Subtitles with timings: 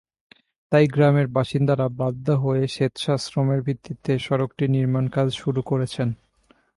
[0.71, 6.09] তাই গ্রামের বাসিন্দারা বাধ্য হয়ে স্বেচ্ছাশ্রমের ভিত্তিতে সড়কটির নির্মাণকাজ শুরু করেছেন।